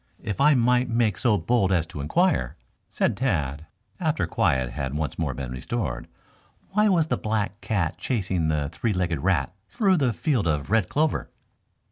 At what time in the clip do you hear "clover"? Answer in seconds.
10.89-11.29